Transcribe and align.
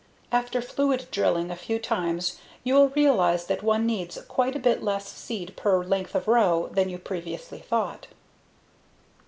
After 0.31 0.63
fluid 0.63 1.05
drilling 1.11 1.51
a 1.51 1.55
few 1.55 1.77
times 1.77 2.39
you'll 2.63 2.89
realize 2.89 3.45
that 3.45 3.61
one 3.61 3.85
needs 3.85 4.17
quite 4.27 4.55
a 4.55 4.59
bit 4.59 4.81
less 4.81 5.07
seed 5.07 5.55
per 5.55 5.83
length 5.83 6.15
of 6.15 6.27
row 6.27 6.69
than 6.73 6.89
you 6.89 6.97
previously 6.97 7.59
thought. 7.59 8.07